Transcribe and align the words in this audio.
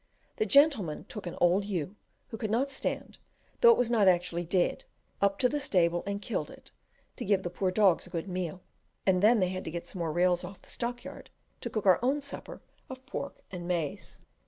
The 0.37 0.47
gentlemen 0.47 1.03
took 1.07 1.27
an 1.27 1.37
old 1.39 1.63
ewe, 1.63 1.95
who 2.29 2.37
could 2.37 2.49
not 2.49 2.71
stand, 2.71 3.19
though 3.59 3.69
it 3.69 3.77
was 3.77 3.91
not 3.91 4.07
actually 4.07 4.43
dead, 4.43 4.83
up 5.21 5.37
to 5.37 5.47
the 5.47 5.59
stable 5.59 6.01
and 6.07 6.19
killed 6.19 6.49
it, 6.49 6.71
to 7.17 7.23
give 7.23 7.43
the 7.43 7.51
poor 7.51 7.69
dogs 7.69 8.07
a 8.07 8.09
good 8.09 8.27
meal, 8.27 8.63
and 9.05 9.21
then 9.21 9.39
they 9.39 9.49
had 9.49 9.63
to 9.65 9.69
get 9.69 9.85
some 9.85 9.99
more 9.99 10.11
rails 10.11 10.43
off 10.43 10.59
the 10.63 10.69
stock 10.69 11.03
yard 11.03 11.29
to 11.59 11.69
cook 11.69 11.85
our 11.85 11.99
own 12.01 12.19
supper 12.19 12.63
of 12.89 13.05
pork 13.05 13.41
and 13.51 13.67
maize. 13.67 14.17